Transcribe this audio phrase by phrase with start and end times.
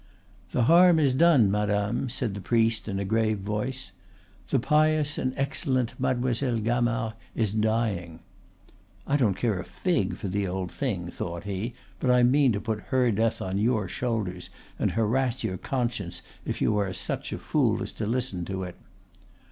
[0.51, 3.91] "The harm is done, madame," said the priest, in a grave voice.
[4.49, 8.21] "The pious and excellent Mademoiselle Gamard is dying."
[9.05, 12.59] ("I don't care a fig for the old thing," thought he, "but I mean to
[12.59, 17.37] put her death on your shoulders and harass your conscience if you are such a
[17.37, 18.77] fool as to listen to it.")